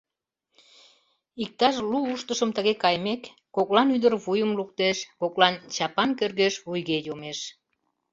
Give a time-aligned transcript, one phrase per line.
[1.43, 3.21] Иктаж лу уштышым тыге кайымек,
[3.55, 7.39] коклан ӱдыр вуйым луктеш, коклан чапан кӧргеш вуйге йомеш.